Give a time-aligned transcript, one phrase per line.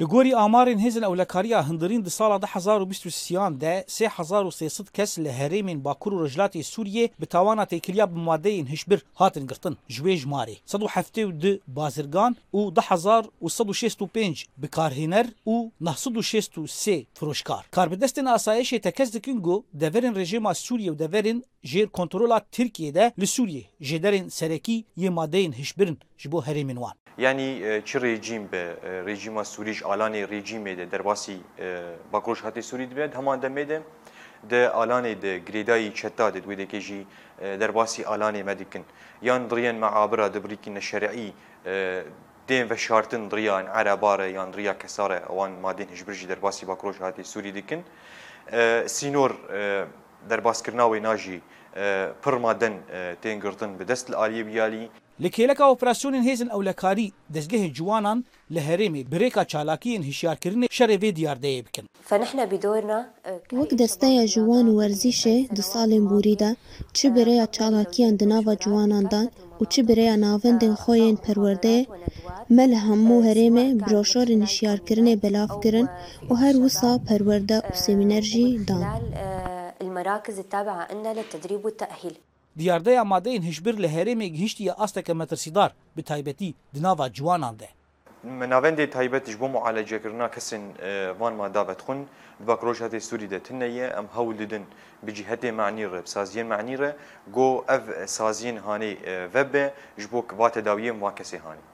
[0.00, 6.12] Li gorî amarên hêzên ewlekariya hindirîn di sala 2023 de 3300 kes li herêmên Bakur
[6.12, 11.60] û Rojlatê Sûriyê bi tawana têkiliya bi madeyên hişbir hatin girtin ji wê jimarê 172
[11.66, 12.76] bazirgan û
[13.42, 17.66] 165 bikarhêner û 963 firoşkar.
[17.72, 24.28] Karbidestên asayişê tekez dikin got deverên rejima Sûriye û deverên جير كنترولا تركيا لسوريا جدرين
[24.28, 28.62] سركي يمادين هشبرن جبو هرمين وان یعنی چه رژیم به
[29.06, 31.40] رژیم سوریش آلان رژیم ده در باسی
[32.12, 33.82] باکروش هاتی سوری ده همان دمه ده
[34.48, 37.06] ده آلان ده گریدای چتا ده دویده که جی
[37.40, 38.84] در باسی آلان مدکن
[39.22, 41.32] یان دریان معابره دبریکن شرعی
[42.46, 47.22] دین و شارتن دریان عرباره یان دریا کساره وان مادین هجبرجی در باسی باکروش هاتی
[47.22, 47.84] سوری دکن
[48.86, 49.32] سینور
[50.30, 51.38] دەرباسکردناوەی ناژی
[52.22, 52.74] پڕمادەن
[53.22, 54.84] تێنگرتن بە دەست لە ئالیە بیالی
[55.22, 58.18] لە کێلەکە ئۆپراسسیۆنین هێزن ئەولەکاری دەستگەهی جوانان
[58.54, 63.00] لە هەرێمی برێکا چالاکیین هشیارکردنی شەرێوێ دیاردەیە بکەن فەنحە بیدۆرنا
[63.58, 66.50] وەک دەستەیە جوان و وەرزیشێ دو ساڵێن بوریدا
[66.96, 69.26] چ برەیە چالاکیان دناوە جواناندان
[69.60, 71.82] و چ برەیە ناوەندین خۆیان پەروەردەیە
[72.56, 75.86] مە لە هەموو هەرێمێ برۆشۆری نشیارکردنێ بەلافکردن
[76.28, 78.84] و هەر وسا پەروەەردە و سێمینەرژی دان.
[80.00, 82.18] المراكز التابعة لنا للتدريب والتأهيل
[82.60, 87.68] دیاردەیە مادەین هشبر لە هەرێمێک هیشتیە ئاستەکە مەترسیدار بتایبەتی دناوا جوانان دێ.
[88.40, 92.00] مناوەندی تایبەتش بۆ معالەجێکردنا کەسن اه، وان مادابەت خون
[92.46, 94.64] بەکڕۆژ هەتێ سووری دەتنەیە ئەم هەول دن
[95.06, 96.90] بجی هەتێ معنیڕێ سازیین معنیرە
[97.36, 97.82] گۆ ئەف
[98.18, 99.64] سازیین هانەی اه، وەبێ
[100.00, 101.64] ژ بۆ کباتە داویە وا کەسی هانی.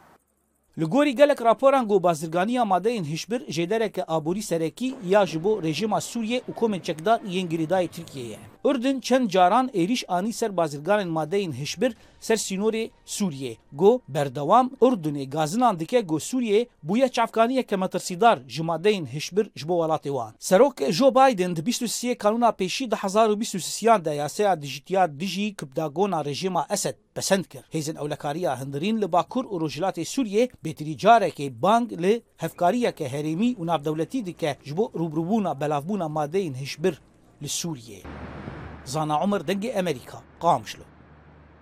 [0.78, 5.62] Li gorî gelek raporan ku bazirganiya madeyên hişbir ji dereke aborî serekî ya ji bo
[5.62, 8.38] rejima Sûriye û komên çekdar yên girîdayê Tirkiyeyê ye.
[8.64, 13.56] Irdin çend caran êriş anî ser bazirganên madeyên hişbir ser sînorê Sûriye.
[13.72, 19.74] Go berdewam Irdunê gazinan dike go Sûriye bûye çavkaniye kemetirsîdar ji madeyên hişbir ji bo
[19.86, 20.34] welatê wan.
[20.38, 26.66] Serok e Joe Biden di 23 kanûna pêşî 2023 de yasaya dijîtiya dijî kibdagona rejima
[26.70, 32.12] Esed پسند کرد هیزن ئەولەکاریە هەندرین لە باکوور و ڕۆژلاتی سووریێ بێتری جارێکی بانگ لە
[32.44, 36.94] هەفکاریەکە هەرێمی و نابدەولەتی دیکە ji بۆ ڕوبروبوونا بەلاوبوونا مادەین هشبر
[37.42, 38.00] لە سووریێ.
[38.92, 40.95] زانا عمر دەنگی ئەمریکا قامشلو